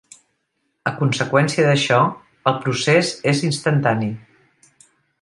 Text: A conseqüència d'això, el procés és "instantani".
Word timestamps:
A 0.91 0.93
conseqüència 1.01 1.67
d'això, 1.69 2.01
el 2.53 2.59
procés 2.65 3.15
és 3.35 3.47
"instantani". 3.53 4.13